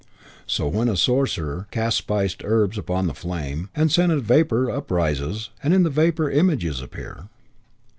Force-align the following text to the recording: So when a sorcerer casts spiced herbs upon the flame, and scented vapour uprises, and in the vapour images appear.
So 0.47 0.67
when 0.67 0.89
a 0.89 0.97
sorcerer 0.97 1.67
casts 1.69 1.99
spiced 1.99 2.43
herbs 2.43 2.75
upon 2.79 3.05
the 3.05 3.13
flame, 3.13 3.69
and 3.75 3.91
scented 3.91 4.23
vapour 4.23 4.71
uprises, 4.71 5.51
and 5.61 5.75
in 5.75 5.83
the 5.83 5.91
vapour 5.91 6.31
images 6.31 6.81
appear. 6.81 7.25